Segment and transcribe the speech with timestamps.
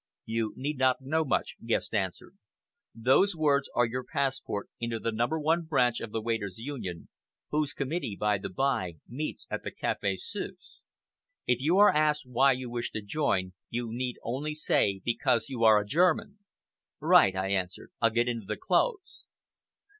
[0.25, 2.35] "You need not know much," Guest answered.
[2.95, 5.27] "Those words are your passport into the No.
[5.27, 7.07] 1 Branch of the Waiters' Union,
[7.51, 10.79] whose committee, by the bye meet at the Café Suisse.
[11.45, 15.63] If you are asked why you wish to join, you need only say because you
[15.63, 16.39] are a German!"
[16.99, 17.91] "Right," I answered.
[18.01, 19.25] "I'll get into the clothes."